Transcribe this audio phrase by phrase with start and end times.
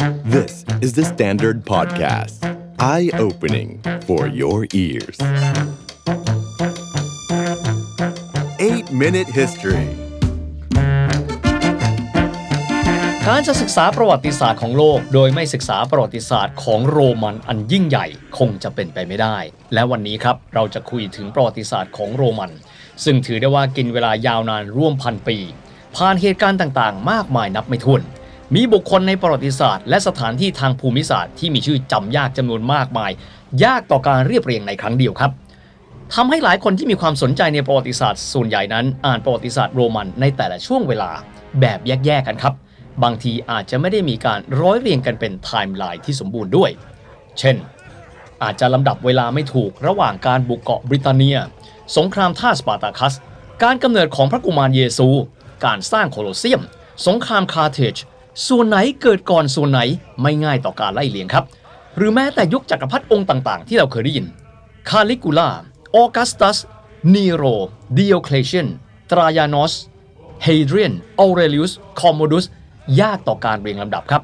[0.00, 2.40] This is the Standard Podcast.
[2.78, 5.18] Eye-opening for your ears.
[8.58, 9.88] 8-Minute History
[13.26, 18.06] การจะศึกษาประวัติศาสตร์ของโลก โดยไม่ศึกษาประวัติศาสตร์ของโรมันอันยิ่งใหญ่
[18.38, 19.36] คงจะเป็นไปไม่ได้
[19.74, 22.50] และวันนี้ครับเราจะคุยถึงประวัติศาสตร์ของโรมัน
[23.04, 25.38] ซึ่งถือได้ว่ากินเวลายาวนานร่วมพันปี
[25.96, 28.02] ผ่านเหตุการณ์ต่างๆ มากมายนับไม่ถ้วน
[28.56, 33.10] มีบุคคลในประวัติศาสตร์ และสถานที่ทางภูมิศาสตร์ที่มีชื่อจำยากจำนวนมากมาย
[33.64, 35.30] ยากต่อการเรียบเรียงในครั้งเดียวครับ
[36.14, 41.10] ทำให้หลายคนที่มีความสนใจในประวัติศาสตร์ส่วนใหญ่นั้น อ่านประวัติศาสตร์โรมันในแต่ละช่วงเวลา
[41.60, 42.54] แบบแยกๆกันครับ
[43.02, 46.70] บางทีอาจจะไม่ได้มีการร้อยเรียงกันเป็นไทม์ไลน์ที่สมบูรณ์ด้วย
[47.38, 47.56] เช่น
[48.42, 51.38] อาจจะลำดับเวลาไม่ถูกระหว่างการบุกเกาะบริตาเนีย
[51.96, 53.14] สงครามทาสสปาร์ตาคัส
[53.62, 55.08] การกำเนิดของพระกุมารเยซู
[55.64, 56.62] การสร้างโคลอสเซียม
[57.06, 57.96] สงครามคาร์เทจ
[58.48, 59.80] ส่วนไหนเกิดก่อนส่วนไหน
[60.22, 61.44] ไม่ง่ายต่อการไล่เลียงครับ
[61.96, 64.26] หรือแม้แต่ยุคจักรพรรดิองค์ต่างๆ ที่เราเคยได้ยิน
[64.88, 65.48] คาลิกูล่า
[65.96, 66.58] ออกัสตัส
[67.14, 67.44] นีโร
[67.96, 68.68] ดิโอเคลเชียน
[69.10, 69.72] ตรายานอส
[70.42, 72.44] เฮเดรียน ออเรลิอุส คอมโมดุส
[73.00, 74.22] ยากต่อการเรียงลำดับครับ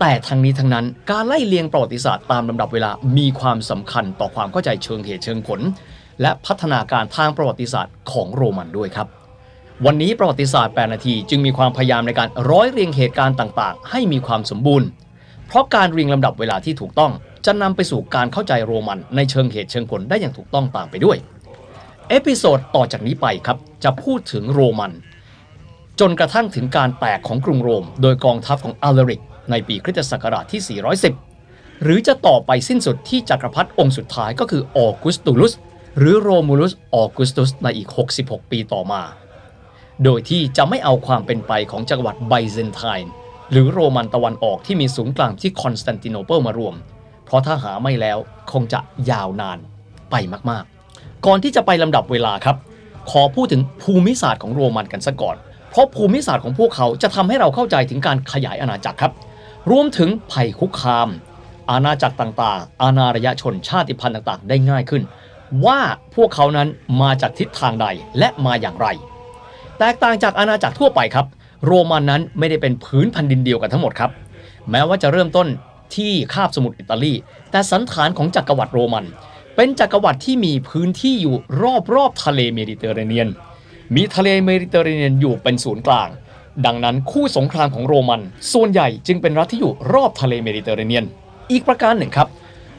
[0.00, 5.60] แต่ทั้งนี้ทั้งนั้นการไล่เลียงประวัติศาสตร์ตามลำดับเวลามีความสำคัญต่อความเข้าใจเชิงเหตุเชิงผล
[6.22, 9.08] และพัฒนาการทางประวัติศาสตร์ของโรมันด้วยครับ
[9.86, 14.88] วันนี้ประวัติศาสตร์ 8 นาที จึงมีความพยายามในการร้อยเรียงเหตุการณ์ต่างๆ ให้มีความสมบูรณ์
[15.46, 17.12] เพราะการเรียงลำดับเวลาที่ถูกต้อง
[17.46, 21.16] จะนำไปสู่การเข้าใจโรมันในเชิงเหตุเชิงผลได้อย่างถูกต้องตามไปด้วย
[22.08, 24.92] episode ต่อจากนี้ไปครับ จะพูดถึงโรมัน
[26.00, 30.80] จนกระทั่งถึงการแตกของกรุงโรม โดยกองทัพของอัลเลริก ในปีคริสตศักราชที่
[31.22, 35.52] 410 หรือจะต่อไปสิ้นสุดที่จักรพรรดิองค์สุดท้ายก็คือออกุสตูลุส
[35.98, 37.88] หรือโรมูลุสออกุสตุสในอีก
[38.20, 39.02] 66 ปีต่อมา
[40.04, 43.12] โดยที่จะไม่เอาความเป็นไปของจักรวรรดิไบเซนไทน์
[43.50, 46.74] หรือโรมันตะวันออกที่มีศูนย์กลางที่คอนสแตนติโนเปิลมารวม
[47.24, 48.18] เพราะถ้าหาไม่แล้ว
[48.52, 49.58] คงจะยาวนาน
[50.10, 50.14] ไป
[50.50, 52.56] มากๆ ก่อนที่จะไปลำดับเวลาครับ
[53.10, 55.36] ขอพูดถึงภูมิศาสตร์ของโรมันกันซะก่อน
[55.70, 59.12] เพราะภูมิศาสตร์ของพวกเขาจะทำให้เราเข้าใจถึงการขยายอาณาจักรครับ
[59.70, 61.08] รวมถึงภัยคุกคาม
[61.70, 65.02] อาณาจักรต่างๆ อาณาระยะชนชาติพันธุ์ต่างๆ ได้ง่ายขึ้น
[65.66, 65.80] ว่า
[66.14, 66.68] พวกเขานั้น
[67.02, 67.86] มาจากทิศทางใด
[68.18, 68.86] และมาอย่างไร
[69.78, 71.26] แตกต่างจากอาณาจักรทั่วไปครับ
[71.66, 74.10] โรมันนั้นไม่ได้เป็นพื้นแผ่นดินเดียวกันทั้งหมดครับ
[74.70, 75.48] แม้ว่าจะเริ่มต้น
[75.96, 77.12] ที่คาบสมุทรอิตาลี
[77.50, 79.04] แต่สันฐานของจักรวรรดิโรมัน
[79.56, 81.36] เป็นจักรวรรดิที่มีพื้นที่อยู่
[81.94, 83.28] รอบๆทะเลเมดิเตอร์เรเนียน
[83.94, 86.08] มีทะเลเมดิเตอร์เรเนียนอยู่เป็นศูนย์กลาง
[86.66, 88.20] ดังนั้นคู่สงครามของโรมัน
[88.52, 91.04] ส่วนใหญ่จึงเป็นรัฐที่อยู่รอบทะเลเมดิเตอร์เรเนียน
[91.50, 92.28] อีกประการหนึ่งครับ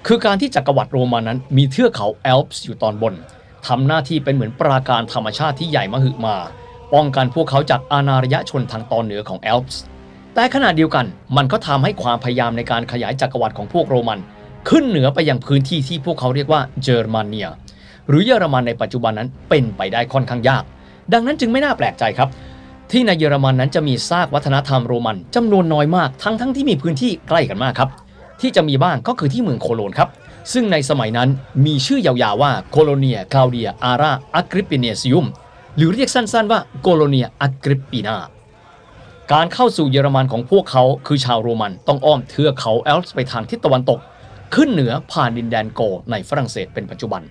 [0.07, 3.13] คือการที่จักรวรรดิโรมันนั้น มีเทือกเขาแอลป์อยู่ตอนบน
[3.67, 6.37] ทำหน้าที่เป็นเหมือนปราการธรรมชาติที่ใหญ่มหึมา
[6.95, 9.79] ป้องกันพวกเขาจากอาณาระยะชนทางตอนเหนือของแอลป์
[10.35, 11.05] แต่ขณะเดียวกัน
[11.37, 14.19] มันก็ทำให้ความพยายามในการขยายจักรวรรดิของพวกโรมัน
[14.69, 17.47] ขึ้นเหนือไปยังพื้นที่ที่พวกเขาเรียกว่าเยอรมาเนีย
[18.09, 20.63] หรือเยอรมันในปัจจุบันนั้นเป็นไปได้ค่อนข้างยาก
[21.13, 22.29] ดังนั้นจึงไม่น่าแปลกใจครับ
[22.91, 27.89] ที่ในเยอรมันนั้นจะมีซากวัฒนธรรมโรมันจำนวนน้อยมากทั้งทั้งที่มีพื้นที่ใกล้กันมากครับ
[28.41, 30.09] ที่จะมีบ้างก็คือที่เมืองโคโลนครับ
[30.53, 31.29] ซึ่งในสมัยนั้น
[31.65, 35.25] มีชื่อยาวๆว่าโคโลเนียคลาวเดียอาราอักริปปิเนซิอุม
[35.75, 38.17] หรือเรียกสั้นๆว่าโคโลเนียอักริปปินา
[39.33, 43.99] การเข้าสู่เยอรมันของพวกเขาคือชาวโรมันต้องอ้อมเทือกเขาแอลป์ไปทางทิศตะวันตก
[44.55, 45.81] ขึ้นเหนือผ่านดินแดนโก
[46.11, 47.21] ในฝรั่งเศสเป็นปัจจุบัน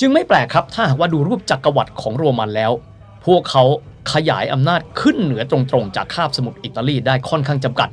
[0.00, 2.72] จึงไม่แปลกครับถ้าหากว่าดูรูปจักรวรรดิของโรมันแล้ว
[3.26, 3.64] พวกเขา
[4.12, 7.88] ขยายอำนาจขึ้นเหนือตรงๆ จากคาบสมุทรอิตาลีได้ค่อนข้างจำกัด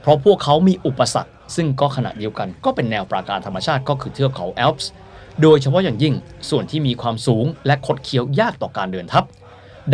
[0.00, 4.88] เพราะพวกเขามีอุปสรรค ซึ่งก็ขณะเดียวกันก็เป็นแนวปราการธรรมชาติก็คือเทือกเขาแอลป์
[5.42, 6.14] โดยเฉพาะอย่างยิ่ง
[6.50, 9.24] ส่วนที่มีความสูงและคดเคี้ยวยากต่อการเดินทัพ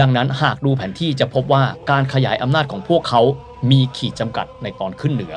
[0.00, 3.20] ดังนั้นหากดูแผนที่จะพบว่าการขยายอำนาจของพวกเขา
[3.70, 5.34] มีขีดจำกัดในตอนขึ้นเหนือ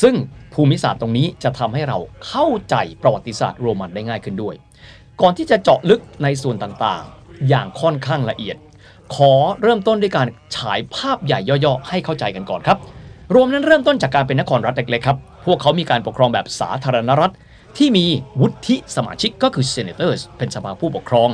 [0.00, 0.14] ซึ่ง
[0.54, 4.54] ภูมิศาสตร์ตรงนี้จะทำให้เราเข้าใจประวัติศาสตร์โรมันได้ง่ายขึ้นด้วย
[5.20, 8.56] ก่อนที่จะเจาะลึกในส่วนต่างๆ อย่างค่อนข้างละเอียด
[9.14, 9.32] ขอ
[9.62, 10.26] เริ่มต้นด้วยการ
[10.56, 12.78] ฉายภาพใหญ่ย่อๆ ให้เข้าใจกันก่อนครับ
[13.30, 17.32] โรมนั้นเริ่มต้นจากการเป็นนครรัฐเล็กๆครับ พวกเขามีการปกครองแบบสาธารณรัฐ
[17.78, 18.06] ที่มี
[18.40, 21.30] วุฒิสมาชิกก็คือ senators เป็นสภาผู้ปกครอง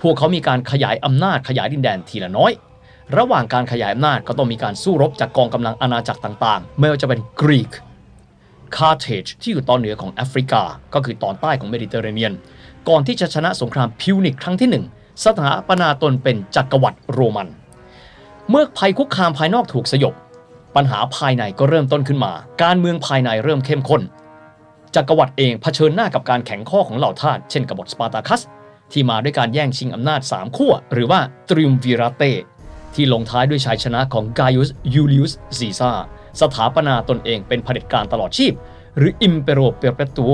[0.00, 2.52] พวกเขามีการขยายอำนาจขยายดินแดนทีละน้อย
[3.16, 7.70] ระหว่างการขยายอำนาจก็ต้องมีการสู้รบจากกองกำลังอาณาจักรต่างๆ ไม่ว่าจะเป็นกรีก
[8.76, 10.62] คาร์เทจที่อยู่ตอนเหนือของแอฟริกา
[10.94, 12.32] ก็คือตอนใต้ของเมดิเตอร์เรเนียน
[12.88, 14.84] ก่อนที่จะชนะสงครามพิวนิกครั้งที่หนึ่ง
[15.24, 17.48] สถาปนาตนเป็นจักรวรรดิโรมัน
[18.50, 20.14] เมื่อภัยคุกคามภายนอกถูกสยบ
[20.76, 22.32] ปัญหาภายในก็เริ่มต้นขึ้นมา
[22.62, 24.02] การเมืองภายในเริ่มเข้มข้น
[24.94, 28.40] จักรวรรดิเองเผชิญหน้ากับการแข็งข้อของเหล่าทาสเช่นกบฏสปาร์ตาคัส
[28.92, 32.24] ที่มาด้วยการแย่งชิงอำนาจสามขั้วหรือว่าตริมวิราเต
[32.94, 35.92] ที่ลงท้ายด้วยชัยชนะของกายุสยูลิอุสซีซ่า
[36.40, 38.52] สถาปนาตนเองเป็นเผด็จการตลอดชีพ
[38.96, 40.32] หรือ Impero Perpetuo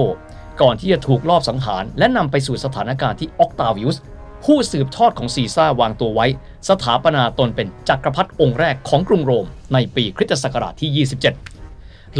[0.60, 3.98] ก่อนที่จะถูกลอบสังหาร และนำไปสู่สถานการณ์ที่ออกตาวิอุส
[4.44, 6.26] ผู้สืบทอดของซีซ่าวางตัวไว้
[6.68, 11.47] สถาปนาตนเป็นจักรพรรดิองค์แรกของกรุงโรม ในปีคริสตศักราชที่ 27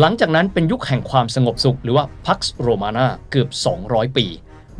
[0.01, 3.49] หลังจากนั้นเป็นยุคแห่งความสงบสุขหรือว่าพักโรมานาเกือบ
[3.83, 4.27] 200 ปี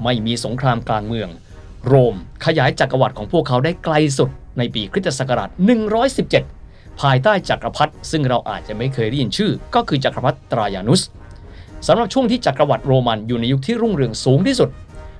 [0.05, 1.29] ไม่มีสงครามกลางเมือง
[1.87, 2.15] โรม
[2.47, 5.49] ขยายจักรวรรดิของพวกเขาได้ไกลสุดในปีคริสตศักราช
[6.25, 11.01] 117 ภายใต้จักรพรรดิซึ่งเราอาจจะไม่เคยได้ยินชื่อ ก็คือจักรพรรดิตรายานุส
[11.87, 14.71] สำหรับช่วงที่จักรวรรดิโรมันอยู่ในยุคที่รุ่งเรืองสูงที่สุด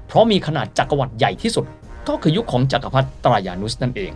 [0.07, 1.65] เพราะมีขนาดจักรวรรดิใหญ่ที่สุด
[2.09, 4.13] ก็คือยุคของจักรพรรดิตรายานุสนั่นเอง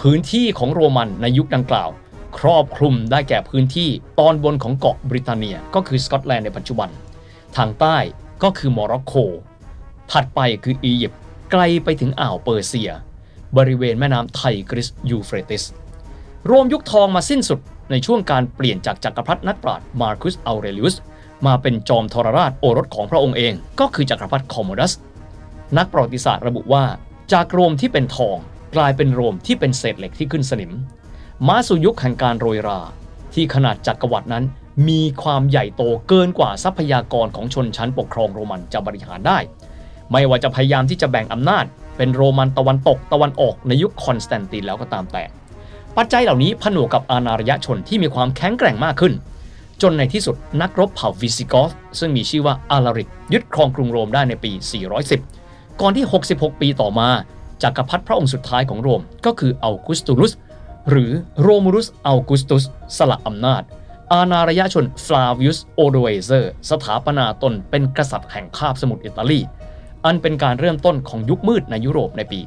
[0.00, 1.90] พื้นที่ของโรมันในยุคดังกล่าว
[2.38, 3.88] ครอบคลุมได้แก่พื้นที่
[4.20, 6.88] ตอนบนของเกาะบริตาเนีย ก็คือสกอตแลนด์ในปัจจุบัน
[7.56, 7.96] ทางใต้
[8.42, 9.14] ก็คือโมร็อกโก
[10.12, 12.90] ถัดไปคืออียิปต์ไกลไปถึงอ่าวเปอร์เซีย
[13.56, 15.64] บริเวณแม่น้ำไทกริสยูเฟรติส
[16.50, 17.60] โรมยุคทองมาสิ้นสุด
[17.90, 20.96] ในช่วงการเปลี่ยนจากจักรพรรดินักปราชญ์มาร์คุสเอาเรลิอุส
[21.46, 24.92] มาเป็นจอมทรราชโอรสของพระองค์เอง ก็คือจักรพรรดิคอมโมดัส
[25.78, 26.84] นักประวัติศาสตร์ระบุว่า
[27.32, 28.36] จากโรมที่เป็นทอง
[28.76, 30.72] กลายเป็นโรมที่เป็นเศษเหล็กที่ขึ้นสนิม
[31.48, 32.80] มาสู่ยุคแห่งการโรยรา
[33.34, 34.44] ที่ขนาดจักรวรรดินั้น
[34.88, 39.38] มีความใหญ่โตเกินกว่าทรัพยากรของชนชั้นปกครองโรมันจะบริหารได้
[40.12, 41.64] ไม่ว่าจะพยายามที่จะแบ่งอำนาจ
[41.96, 45.24] เป็นโรมันตะวันตกตะวันออกในยุคคอนสแตนตินแล้วก็ตามแต่
[45.96, 49.12] ปัจจัยเหล่านี้ผนวกกับอาณาระยชนที่มีความแข็งแกร่งมากขึ้น
[49.82, 54.52] จนในที่สุดนักรบเผ่าวิสิกอธซึ่งมีชื่อว่าอาลาริกยึดครองกรุงโรมได้ในปี
[55.16, 57.08] 410 ก่อนที่ 66 ปีต่อมา
[57.62, 60.32] จักรพรรดิพระองค์สุดท้ายของโรมก็คือเอากุสตูลุส
[60.88, 61.10] หรือ
[61.42, 62.64] โรมูลุสเอากุสตุส
[62.96, 63.62] สละอำนาจ
[64.12, 69.40] อาณาระยะชนฟลาวิอุสโอโดเอเซอร์สถาปนาตนเป็นกษัตริย์แห่งคาบสมุทรอิตาลี
[70.04, 72.40] อันเป็นการเริ่มต้นของยุคมืดในยุโรปในปี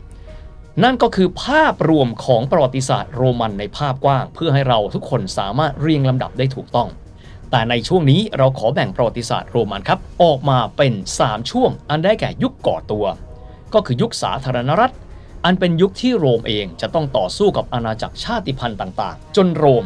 [0.00, 6.88] 476 นั่นก็คือภาพรวมของประวัติศาสตร์โรมันในภาพกว้าง เพื่อให้เราทุกคนสามารถเรียงลำดับได้ถูกต้อง
[7.50, 10.92] แต่ในช่วงนี้เราขอแบ่งประวัติศาสตร์โรมันครับออกมาเป็น
[11.22, 13.04] 3 ช่วงอันได้แก่ยุคก่อตัว
[13.74, 14.92] ก็คือยุคสาธารณรัฐ
[15.44, 19.84] อันเป็นยุคที่โรมเองจะต้องต่อสู้กับอาณาจักรชาติพันธุ์ต่างๆ จนโรม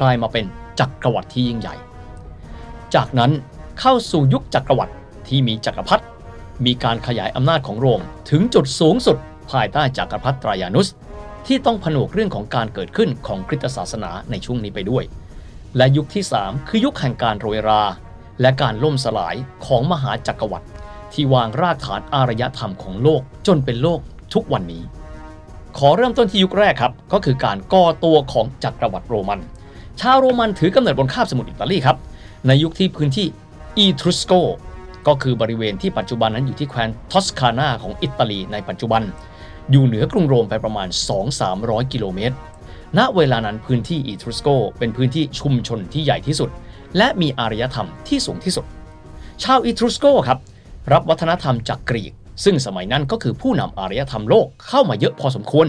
[0.00, 0.44] กลายมาเป็น
[0.80, 1.76] จักรวรรดิที่ยิ่งใหญ่
[2.94, 3.30] จากนั้น
[3.80, 4.94] เข้าสู่ยุคจักรวรรดิ
[5.28, 6.04] ที่มีจักรพรรดิ
[6.64, 9.16] มีการขยายอำนาจของโรมถึงจุดสูงสุด
[9.50, 10.88] ภายใต้จักรพรรดิตรายานุส
[11.46, 15.04] ที่ต้องผนวกเรื่องของการเกิดขึ้นของคริสตศาสนาในช่วงนี้ไปด้วย
[15.76, 17.82] และยุคที่ 3 คือยุคแห่งการโรยรา
[18.40, 19.34] และการล่มสลาย
[19.66, 20.68] ของมหาจักรวรรดิ
[21.12, 24.00] ที่วางรากฐานอารยธรรมของโลกจนเป็นโลก
[24.34, 24.82] ทุกวันนี้
[25.78, 29.40] ขอเริ่มต้นที่ยุคแรกครับ ก็คือการก่อตัวของจักรวรรดิโรมัน
[30.00, 31.96] ชาวโรมันถือกำเนิดบนคาบสมุทรอิตาลีครับ
[32.46, 33.26] ในยุคที่พื้นที่
[33.78, 34.32] อีทรุสโก
[35.06, 39.02] ก็คือบริเวณที่ปัจจุบันนั้นอยู่ที่แคว้นทอสคานาของอิตาลีในปัจจุบัน
[39.70, 40.88] อยู่เหนือกรุงโรมไปประมาณ
[41.40, 42.36] 2-300 กิโลเมตร
[42.98, 44.48] ณ เวลานั้นพื้นที่อีทรุสโก
[44.78, 46.50] เป็นพื้นที่ชุมชนที่ใหญ่ที่สุด
[46.96, 48.64] และมีอารยธรรมที่สูงที่สุด
[49.42, 50.38] ชาวอีทรุสโกครับ
[50.92, 52.12] รับวัฒนธรรมจากกรีก
[52.44, 55.68] ซึ่งสมัยนั้นก็คือผู้นำอารยธรรมโลกเข้ามาเยอะพอสมควร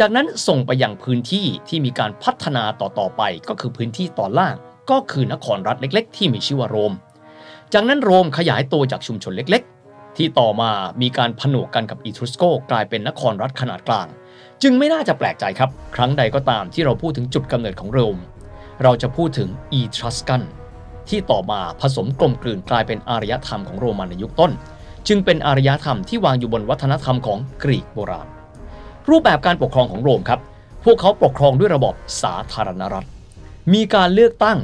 [0.00, 4.54] จากนั้นส่งไปยังพื้นที่ที่มีการพัฒนาต่อๆไปก็คือพื้นที่ตอนล่าง
[4.90, 6.92] ก็คือนครรัฐเล็ก ๆ ที่มีชื่อว่าโรม
[7.72, 10.70] จากนั้นโรมขยายตัวจากชุมชนเล็ก ๆ ที่ต่อมา
[11.02, 14.06] มีการผนวกกันกับอีทรุสโกกลายเป็นนครรัฐขนาดกลาง
[14.62, 18.18] จึงไม่น่าจะแปลกใจครับ ครั้งใดก็ตามที่เราพูดถึงจุดกำเนิดของโรม
[18.82, 20.42] เราจะพูดถึงอีทรัสกัน
[21.08, 24.52] ที่ต่อมาผสมกลมกลืนกลายเป็นอารยธรรมของโรมันในยุคต้น
[25.08, 28.26] จึงเป็นอารยธรรมที่วางอยู่บนวัฒนธรรมของกรีกโบราณ
[29.08, 30.40] รูปแบบการปกครองของโรมครับ
[30.84, 33.06] พวกเขาปกครองด้วยระบบสาธารณรัฐ
[33.72, 34.58] มีการเลือกตั้ง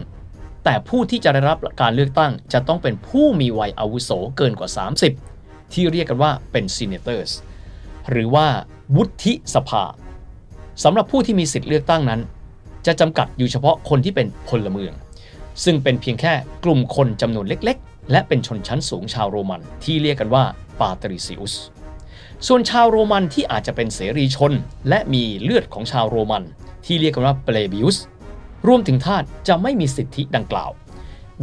[0.64, 4.70] แต่ผู้ที่จะได้รับการเลือกตั้งจะต้องเป็นผู้มีวัยอาวุโสเกินกว่า
[5.20, 7.30] 30 ที่เรียกกันว่าเป็น senators
[8.10, 8.46] หรือว่า
[8.96, 9.84] วุฒิสภา
[10.84, 12.20] สำหรับผู้ที่มีสิทธิ์เลือกตั้งนั้น
[12.86, 14.92] จะจำกัดอยู่เฉพาะคนที่เป็นพลเมือง
[15.64, 16.32] ซึ่งเป็นเพียงแค่
[16.64, 17.78] กลุ่มคนจำนวนเล็ก
[18.10, 20.44] และเป็นชนชั้นสูงชาวโรมันที่เรียกกันว่า
[20.80, 21.54] ปาตริซิอุส
[22.46, 24.52] ส่วนชาวโรมันที่อาจจะเป็นเสรีชน
[24.88, 26.42] และมีเลือดของชาวโรมัน
[26.86, 27.98] ที่เรียกกันว่าเปเลบิอุส
[28.66, 30.70] รวมถึงทาสจะไม่มีสิทธิดังกล่าว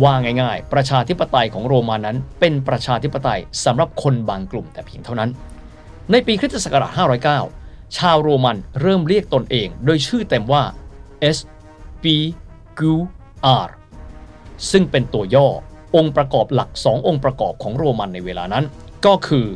[0.04, 5.30] ว่าง่ายๆ ประชาธิปไตยของโรมันนั้นเป็นประชาธิปไตยสำหรับคนบางกลุ่มแต่เพียงเท่านั้น
[6.12, 6.92] ในปีคริสตศักราช
[7.42, 10.64] 509 ชาวโรมันเริ่มเรียกตนเองโดยชื่อเต็มว่า
[11.36, 11.38] S
[12.04, 12.06] P
[12.80, 12.82] Q
[13.66, 13.70] R
[14.72, 15.48] ซึ่งเป็นตัวย่อ
[15.96, 18.66] องค์ประกอบหลัก 2 องค์ประกอบของโรมันในเวลานั้น
[19.06, 19.48] ก็คือ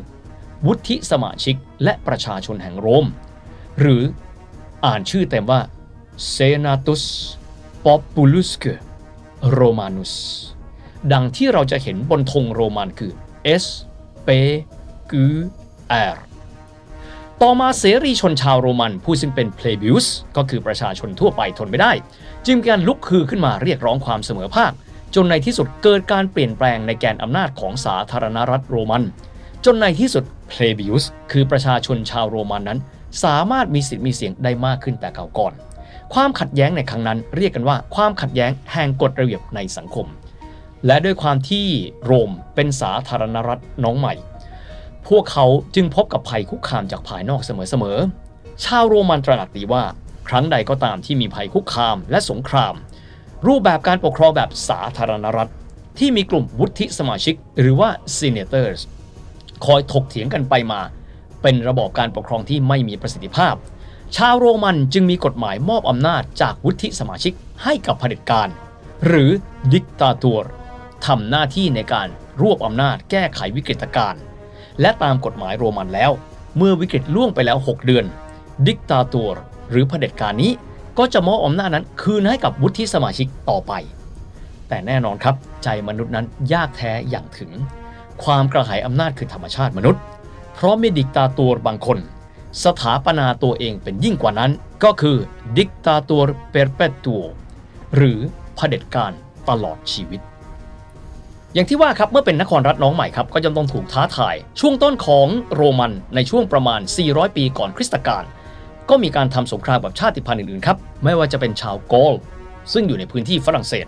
[0.66, 3.06] วุฒิสมาชิกและประชาชนแห่งโรม
[3.80, 4.02] หรือ
[4.86, 5.62] อ่านชื่อเต็มว่า
[6.36, 7.04] Senatus
[7.86, 8.50] Populus
[9.60, 10.14] Romanus
[11.14, 13.12] ดังที่เราจะเห็นบนธงโรมันคือ
[13.64, 13.66] S
[14.28, 14.30] P
[15.12, 15.14] Q
[16.14, 16.16] R
[17.42, 21.92] ต่อมาเสรีชนชาวโรมันผู้ซึ่งเป็น plebeius ก็คือประชาชนทั่วไปทนไม่ได้
[22.46, 24.72] จึงมีการลุกฮือขึ้นมาเรียกร้องความเสมอภาค
[25.16, 29.04] จนในที่สุดเกิดการเปลี่ยนแปลงในแกนอำนาจของสาธารณรัฐโรมัน
[29.66, 32.80] จนในที่สุด plebeius คือประชาชนชาวโรมันนั้น
[33.24, 35.54] สามารถมีสิทธิ์มีเสียงได้มากขึ้นแต่เก่าก่อน
[36.14, 40.08] ความขัดแย้งในครั้งนั้นเรียกกันว่าความขัดแย้งแห่งกฎระเบียบในสังคม
[40.86, 41.68] และด้วยความที่
[42.06, 44.14] โรมเป็นสาธารณรัฐน้องใหม่
[45.08, 49.84] พวกเขาจึงพบกับภัยคุกคามจากภายนอกเสมอๆชาวโรมันตระหนักดีว่า
[50.28, 52.74] ครั้งใดก็ตามที่มีภัยคุกคามและสงคราม
[53.48, 55.52] รูปแบบการปกครองแบบสาธารณรัฐ
[56.00, 58.80] ที่มีกลุ่มวุฒิสมาชิกหรือว่า senators
[59.66, 60.82] คอยถกเถียงกันไปมา
[61.42, 63.56] เป็นระบอบการปกครองที่ไม่มีประสิทธิภาพ
[64.16, 68.48] ชาวโรมันจึงมีกฎหมายมอบอำนาจจากวุฒิสมาชิกให้กับเผด็จการ
[69.08, 69.30] หรือ
[69.74, 70.40] ดิกตาตัว
[71.06, 72.08] ทำหน้าที่ในการ
[72.42, 74.22] รวบอำนาจแก้ไขวิกฤตการณ์
[74.82, 76.12] และตามกฎหมายโรมันแล้ว
[76.58, 78.06] เมื่อวิกฤตล่วงไปแล้ว 6 เดือน
[78.68, 79.30] ดิกตาตัว
[79.70, 80.52] หรือเผด็จการนี้
[81.00, 83.74] ก็จะมอบอำนาจนั้นคืนให้กับวุฒิสมาชิกต่อไป
[84.68, 87.52] แต่แน่นอนครับ ใจมนุษย์นั้นยากแท้อย่างถึง
[88.24, 90.02] ความกระหายอำนาจคือธรรมชาติมนุษย์
[90.54, 91.98] เพราะมีดิกตาตัวบางคน
[92.64, 94.52] สถาปนาตัวเองเป็นยิ่งกว่านั้น
[94.84, 95.18] ก็คือ
[95.58, 97.24] ดิกตาตัวเปอร์เปตัว
[97.96, 98.20] หรือ
[98.56, 99.12] เผด็จการ
[99.50, 100.22] ตลอดชีวิต
[101.54, 108.24] อย่างที่ว่าครับเมื่อเป็นนครรัฐน้องใหม่ครับก็จะต้องถูกท้าทาย ช่วงต้นของโรมันในช่วงประมาณ 400 ปีก่อนคริสตกาล
[108.90, 112.14] ก็มีการทำสงครามกับชาติพันธุ์อื่นๆครับ ไม่ว่าจะเป็นชาวโกล
[112.74, 113.86] ซึ่งอยู่ในพื้นที่ฝรั่งเศส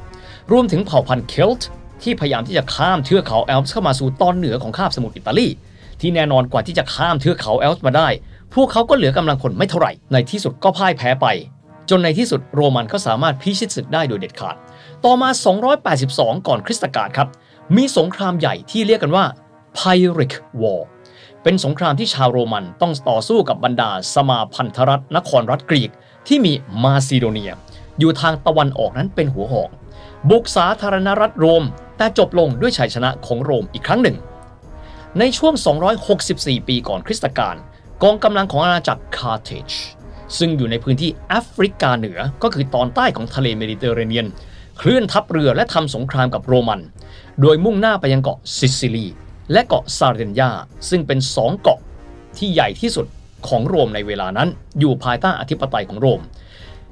[0.52, 1.70] รวมถึงเผ่าพันธุ์เคลต์
[2.04, 5.48] ที่พยายามที่จะข้ามเทือกเขาแอลป์เข้ามาสู่ตอนเหนือของคาบสมุทรอิตาลี
[6.02, 8.08] ที่แน่นอนกว่าที่จะข้ามเทือกเขาแอลป์มาได้
[8.54, 11.28] พวกเขาก็เหลือกำลังคนไม่เท่าไหร่ ในที่สุดก็พ่ายแพ้ไป
[11.90, 14.56] จนในที่สุดโรมันก็สามารถพิชิตศึกได้โดยเด็ดขาด
[15.06, 15.30] ต่อมา
[15.88, 17.28] 282 ก่อนคริสตกาลครับ
[17.76, 19.26] มีสงครามใหญ่ที่เรียกกันว่า
[19.78, 20.82] Pyrrhic War
[21.44, 25.92] เป็นสงครามที่ชาวโรมันต้องต่อสู้กับบรรดาสมาพันธรัฐนครรัฐกรีก
[26.28, 27.52] ที่มีมาซิโดเนีย
[28.00, 29.70] อยู่ทางตะวันออกนั้นเป็นหัวหอก
[30.30, 31.64] บุกสาธารณรัฐโรม
[31.98, 34.18] แต่จบลงด้วยชัยชนะของโรมอีกครั้งหนึ่ง
[35.20, 35.54] ในช่วง
[36.12, 37.56] 264 ปีก่อนคริสตกาล
[38.04, 39.70] กองกำลังของอาณาจักรคาร์เทจ
[40.38, 44.28] ซึ่งอยู่ในพื้นที่แอฟริกาเหนือก็คือตอนใต้ของทะเลเมดิเตอร์เรเนียน
[44.78, 46.82] เคลื่อนทัพเรือและทำสงครามกับโรมัน
[47.42, 49.08] โดยมุ่งหน้าไปยังเกาะซิซิลี
[49.52, 50.52] และเกาะซาร์เดนยา
[50.90, 51.80] ซึ่งเป็นสองเกาะ
[52.38, 53.06] ที่ใหญ่ที่สุด
[53.48, 56.22] ของโรมในเวลานั้น อยู่ภายใต้อธิปไตยของโรม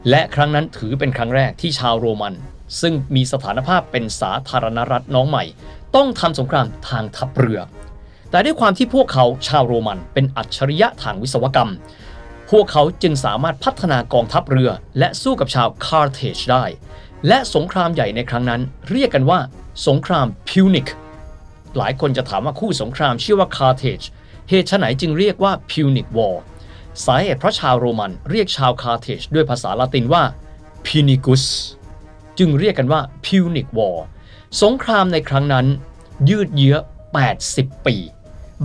[0.10, 2.34] และครั้งนั้นถือเป็นครั้งแรกที่ชาวโรมัน
[2.82, 5.44] ซึ่งมีสถานภาพเป็นสาธารณรัฐน้องใหม่
[5.96, 7.60] ต้องทำสงครามทางทัพเรือ
[8.32, 11.72] แต่ด้วยความที่พวกเขาชาวโรมันเป็นอัจฉริยะทางวิศวกรรม
[12.52, 16.66] พวกเขาจึงสามารถพัฒนากองทัพเรือ และสู้กับชาวคาร์เทจได้
[17.28, 19.40] และสงครามใหญ่ในครั้งนั้น เรียกกันว่า
[19.88, 20.88] สงครามพิวนิก
[21.78, 24.02] หลายคนจะถามว่าคู่สงครามชื่อว่าคาร์เทจ
[24.50, 26.44] เหตุไหนจึงเรียกว่าพิวนิกวอร์
[27.06, 30.24] สาเหตุเพราะชาวโรมันเรียกชาวคาร์เทจด้วยภาษาละตินว่า
[30.86, 31.44] Punicus
[32.40, 34.06] จึงเรียกกันว่า Punic War
[34.62, 35.66] สงครามในครั้งนั้น
[36.30, 36.78] ยืดเยื้อ
[37.36, 37.96] 80 ปี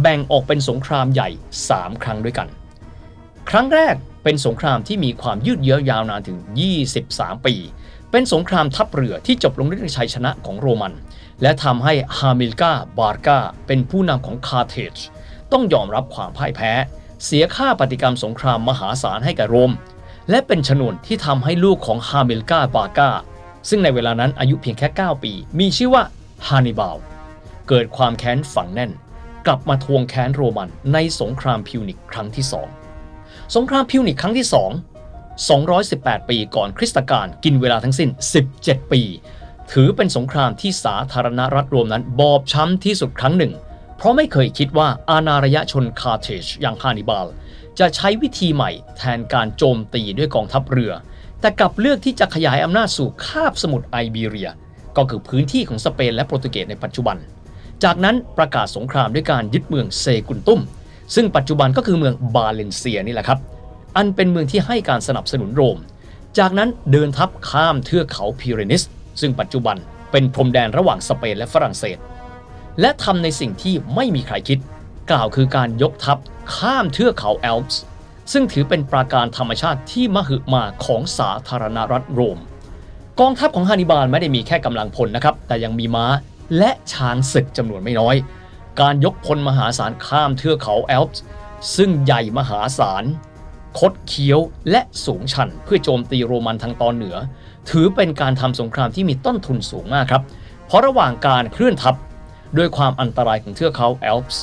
[0.00, 1.28] แบ่งออกเป็นสงครามใหญ่
[1.66, 2.48] 3 ครั้งด้วยกัน
[3.50, 6.38] ครั้งแรกเป็นสงครามที่มีความยืดเยื้อยาวนานถึง
[6.92, 7.54] 23 ปี
[8.10, 10.92] เป็นสงครามทัพเรือที่จบลงด้วยชัยชนะของโรมัน
[11.42, 14.94] และทำให้ฮามิลการ์บาร์กาเป็นผู้นำของคาร์เทจ
[15.52, 16.72] ต้องยอมรับความพ่ายแพ้
[17.24, 19.72] เสียค่าปฏิกรรมสงครามมหาศาลให้แก่โรม
[20.30, 23.10] และเป็นชนวนที่ทำให้ลูกของฮามิลการ์บาร์กา
[23.68, 26.02] ซึ่งในเวลานั้นอายุเพียงแค่ 9 ปี มีชื่อว่า
[26.46, 26.96] ฮานิบาล
[27.68, 28.90] เกิดความแค้นฝังแน่น
[29.46, 32.68] กลับมาทวงแค้นโรมันในสงครามพิวนิกครั้งที่สอง
[33.54, 34.54] สงครามพิวนิกครั้งที่2
[35.58, 38.10] 218 ปีก่อนคริสตกาลกินเวลาทั้งสิ้น
[38.50, 39.02] 17 ปี
[39.72, 43.52] ถือเป็นสงครามที่สาธารณรัฐโรมนั้น บอบช้ำที่สุดครั้งหนึ่ง
[44.04, 47.26] ราะไม่เคยคิดว่าอาณารยชนคาร์เทจอย่างฮานิบาล
[47.78, 50.92] จะใช้วิธีใหม่แทนการโจมตีด้วยกองทัพเรือ
[51.40, 54.50] แต่กลับเลือกที่จะขยายอำนาจสู่คาบสมุทรไอเบีเรีย
[54.96, 57.16] ก็คือพื้นที่ของสเปนและโปรตุเกสในปัจจุบัน
[57.84, 60.60] จากนั้นประกาศสงครามด้วยการยึดเมืองเซกุนตุม
[61.14, 63.38] ซึ่งปัจจุบันก็คือเมืองบาเลนเซียนี่แหละครับ
[63.96, 65.78] อันเป็นเมืองที่ให้การสนับสนุนโรม
[66.38, 68.82] จากนั้นเดินทัพข้ามเทือกเขาพิเรนิส
[69.20, 69.76] ซึ่งปัจจุบัน
[70.12, 71.98] เป็นพรมแดนระหว่างสเปนและฝรั่งเศส
[72.80, 74.58] และทำในสิ่งที่ไม่มีใครคิด
[75.10, 76.18] กล่าวคือการยกทัพ
[76.54, 77.80] ข้ามเทือกเขาแอลป์
[78.32, 82.38] ซึ่งถือเป็นปราการธรรมชาติที่มหึมาของสาธารณรัฐโรม
[83.20, 86.06] กองทัพของฮานิบาลไม่ได้มีแค่กำลังพลนะครับ แต่ยังมีม้า
[86.58, 88.16] และช้างศึกจำนวนไม่น้อย
[88.80, 91.20] การยกพลมหาศาลข้ามเทือกเขาแอลป์
[91.76, 93.04] ซึ่งใหญ่มหาศาล
[93.78, 94.40] คดเคี้ยว
[94.70, 97.16] และสูงชันเพื่อโจมตีโรมันทางตอนเหนือ
[97.70, 100.22] ถือเป็นการทำสงครามที่มีต้นทุนสูงมากครับ
[100.66, 101.94] เพราะระหว่างการเคลื่อนทัพ
[102.56, 104.42] ด้วยความอันตรายของเทือกเขาแอลป์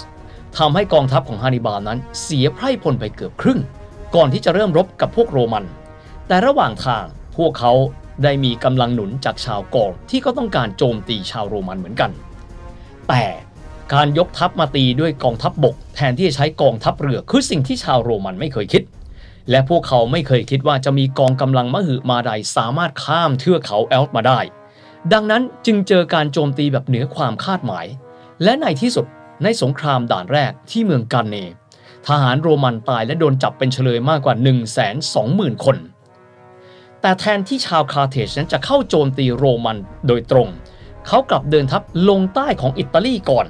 [0.58, 3.60] ทำให้กองทัพของฮานิบาลนั้นเสียไพร่พลไปเกือบครึ่ง
[4.15, 5.63] ก่อนที่จะเริ่มรบกับพวกโรมัน
[6.27, 7.05] แต่ระหว่างทาง
[7.38, 7.74] พวกเขา
[8.24, 12.12] ได้มีกำลังหนุนจากชาวกอลที่ก็ต้องการโจมตีชาวโรมันเหมือนกัน
[13.10, 13.24] แต่
[13.93, 18.84] การยกทัพมาตีด้วยกองทัพบบก แทนที่จะใช้กองทัพเรือคือสิ่งที่ชาวโรมันไม่เคยคิด
[19.50, 24.39] และพวกเขาไม่เคยคิดว่าจะมีกองกำลังมหึมาใดสามารถข้ามเทือกเขาแอลป์มาได้
[25.13, 27.86] ดังนั้นจึงเจอการโจมตีแบบเหนือความคาดหมาย
[28.43, 29.05] และในที่สุด
[29.43, 31.36] ในสงครามด่านแรกที่เมืองกันเน
[32.08, 34.53] ทหารโรมันตายและโดนจับเป็นเฉลยมากกว่า 1 2 0
[35.15, 35.77] 0 0 0 คน
[37.01, 39.77] แต่แทนที่ชาวคาร์เทจนั้นจะเข้าโจมตีโรมัน
[40.08, 40.50] โดยตรง
[41.08, 43.46] เขากลับเดินทัพลงใต้ของอิตาลีก่อน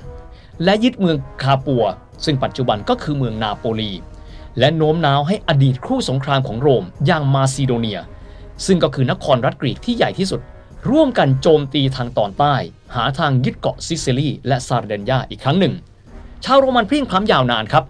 [0.63, 1.83] และยึดเมืองคาปัว
[2.25, 3.91] ซึ่งปัจจุบันก็คือเมืองนาโปลี
[4.59, 7.99] และโน้มน้าวให้อดีตคู่สงครามของโรมอย่างมาซิโดเนีย
[8.65, 10.41] ซึ่งก็คือนครรัฐกรีกที่ใหญ่ที่สุด
[10.89, 12.55] ร่วมกันโจมตีทางตอนใต้
[12.95, 15.73] หาทางยึดเกาะซิซิลีและซาร์เดนยาอีกครั้งหนึ่ง
[16.45, 17.83] ชาวโรมันเพลี่ยงพล้ำยาวนานครับ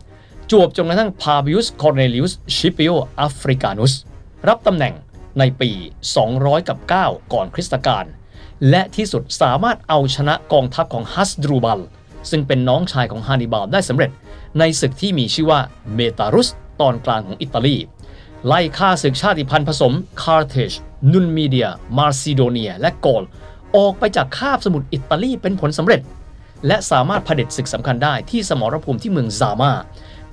[0.52, 3.94] จวบจนกระทั่งพาบิอุสคอร์เนลิอุสสคิปิโอแอฟริกานุส
[4.48, 4.94] รับตำแหน่ง
[5.40, 5.72] ในปี
[6.20, 8.06] 200กับ9ก่อนคริสตกาล
[8.70, 11.80] และที่สุดสามารถเอาชนะกองทัพของฮัสดรูบัล
[12.30, 14.12] ซึ่งเป็นน้องชายของฮานิบาลได้สำเร็จ
[14.60, 15.60] ในศึกที่มีชื่อว่า
[15.96, 16.48] เมตารุส
[16.82, 17.78] ตอนกลางของอิตาลี
[18.48, 20.74] ไล่ฆ่าศึกชาติพันธุ์ผสมคาร์เทจ
[21.12, 23.24] นูมิเดีย มาซิโดเนีย และโกล
[23.76, 26.02] ออกไปจากคาบสมุทรอิตาลีเป็นผลสำเร็จ
[26.68, 29.72] และสามารถเผด็จศึกสำคัญได้ที่สมรภูมิที่เมืองซามา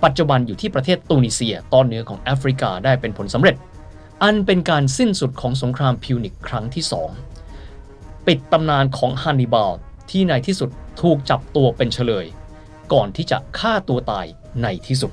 [0.04, 3.56] ปัจจุบันอยู่ที่ประเทศตูนิเซีย ตอนเหนือของแอฟริกาได้เป็นผลสำเร็จ
[4.22, 7.10] อันเป็นการสิ้นสุดของสงครามพิวนิกครั้งที่สอง
[8.26, 9.74] ปิดตำนานของฮันนิบาล
[10.10, 10.70] ที่ในที่สุด
[11.02, 12.26] ถูกจับตัวเป็นเฉลย
[12.92, 14.26] ก่อนที่จะฆ่าตัวตาย
[14.62, 15.12] ในที่สุด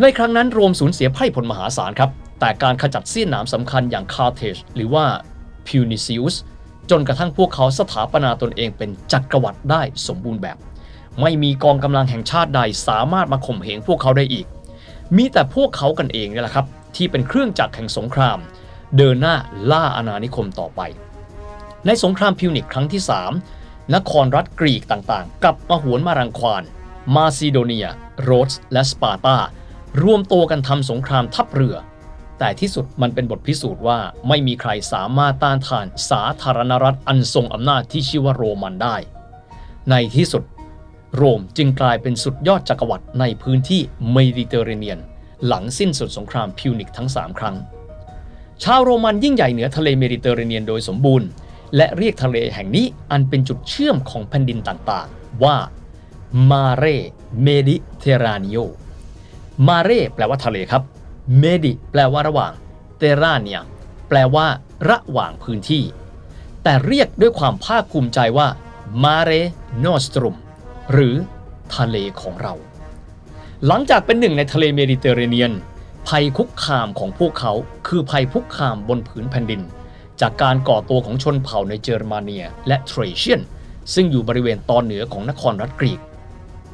[0.00, 5.04] ในครั้งนั้นโรมสูญเสียไพร่ผลมหาศาลครับ แต่การขจัดเสี้ยนหนามสำคัญอย่างคาร์เทจหรือว่า
[5.66, 6.36] พิวนิซิอุส
[6.90, 10.58] จนกระทั่งพวกเขาสถาปนาตนเองเป็นจักรวรรดิได้สมบูรณ์แบบ
[11.20, 14.46] ไม่มีกองกำลังแห่งชาติใดสามารถมาข่มเหงพวกเขาได้อีก
[15.16, 16.66] มีแต่พวกเขากันเองนี่แหละครับ
[16.96, 18.38] ที่เป็นเครื่องจักรแห่งสงคราม
[18.96, 19.36] เดินหน้า
[19.70, 20.80] ล่าอาณานิคมต่อไป
[21.86, 23.02] ในสงครามพิวนิกครั้งที่
[23.46, 26.62] 3 นครรัฐกรีกต่างๆ กลับมาหวนมารังควาน
[27.14, 27.86] มาซิโดเนีย
[28.22, 29.36] โรดส์และสปาร์ตา
[30.02, 31.76] รวมตัวกันทำสงครามทัพเรือ
[32.42, 33.98] แต่ที่สุดมันเป็นบทพิสูจน์ว่า
[34.28, 38.96] ไม่มีใครสามารถต้านทานสาธารณรัฐอันทรงอำนาจที่ชื่อว่าโรมันได้
[39.90, 40.42] ในที่สุด
[41.16, 43.80] โรมจึงกลายเป็นสุดยอดจักรวรรดิในพื้นที่
[44.12, 44.98] เมดิเตอร์เรเนียน
[45.46, 47.56] หลังสิ้นสุดสงครามพิวนิกทั้ง 3 ครั้ง
[48.62, 51.28] ชาวโรมันยิ่งใหญ่เหนือทะเลเมดิเตอร์เรเนียนโดยสมบูรณ์
[51.76, 55.56] และเรียกทะเลแห่งนี้อันเป็นจุดเชื่อมของแผ่นดินต่างๆ ว่า
[56.50, 58.58] mare Mediterraneo
[59.68, 60.82] mare แปลว่าทะเลครับ
[61.38, 62.52] medi แปลว่าระหว่าง
[62.98, 63.60] terranea
[64.08, 64.46] แปลว่า
[64.90, 65.84] ระหว่างพื้นที่
[66.62, 68.48] แต่เรียกด้วยความภาคภูมิใจว่า
[69.04, 69.30] mare
[69.78, 70.36] nostrum
[70.92, 71.14] หรือ
[71.76, 72.54] ทะเลของเรา
[73.66, 75.52] หลังจากเป็นหนึ่งในทะเลเมดิเตอร์เรเนียน
[76.08, 77.52] ภัยคุกคามของพวกเขา
[77.88, 79.62] คือภัยคุกคามบนผืนแผ่นดิน
[80.20, 83.40] จากการก่อตัวของชนเผ่าในเยอรมเนียและเทรเซียน
[83.94, 86.00] ซึ่งอยู่บริเวณตอนเหนือของนครรัฐกรีก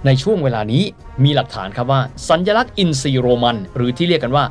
[0.07, 0.83] ในช่วงเวลานี้
[1.25, 4.45] มีหลักฐานครับว่า สัญลักษณ์อินซีโรมัน หรือที่เรียกกันว่า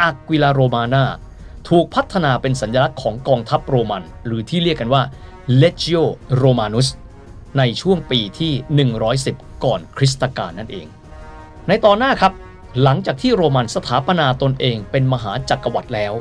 [0.00, 1.04] อากิลาโรมานา
[1.68, 5.02] ถูกพัฒนาเป็นสัญลักษณ์ของกองทัพโรมัน หรือที่เรียกกันว่า
[5.60, 6.02] Legio
[6.42, 6.88] Romanus
[7.58, 8.52] ในช่วงปีที่
[9.08, 10.86] 110 ก่อนคริสตกาลนั่นเอง
[11.68, 12.32] ในตอนหน้าครับ
[12.82, 16.12] หลังจากที่โรมันสถาปนาตนเองเป็นมหาจักรวรรดิแล้ว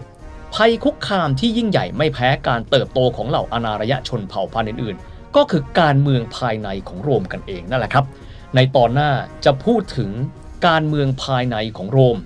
[0.54, 8.06] ภัยคุกคามที่ยิ่งใหญ่ไม่แพ้การเติบโตของเหล่าอนาระยะชนเผ่าพันธุ์อื่น ๆ ก็คือการเมืองภายในของโรมกันเองนั่นแหละครับ
[8.56, 9.12] ในตอนหน้า
[9.46, 10.12] จะพูดถึง
[10.68, 12.18] การเมืองภายในของโรม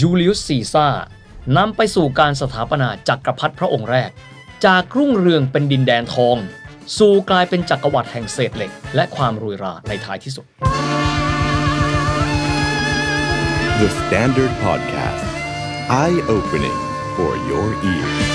[0.00, 0.88] ยูลิอุสซีซ่า
[1.56, 4.10] นำไปสู่การสถาปนาจักรพรรดิพระองค์แรก
[4.66, 6.36] จากรุ่งเรืองเป็นดินแดนทอง
[6.98, 10.46] สู่กลายเป็นจักรวรรดิแห่งเศษเหล็ก และความรวยราในท้ายที่สุด
[13.80, 15.24] The Standard Podcast.
[15.88, 16.78] Eye opening
[17.16, 18.27] for your ears.